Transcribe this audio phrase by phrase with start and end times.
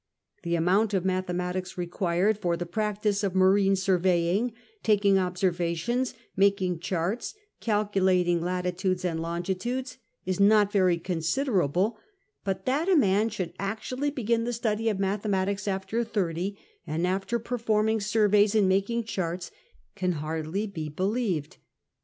[0.41, 7.35] The amount of mathematics required for the practice of marine surveying, taking observations, making charts,
[7.59, 10.49] calculating latitudes and longitudes, is 40 CAPTAIN COOK OHAF.
[10.49, 11.97] not very considerable;
[12.43, 16.57] but that) ^ should actually begin the study of mathematics after thirty,
[16.87, 19.51] and after performing surveys and making charts,
[19.93, 21.57] can hardly be believed.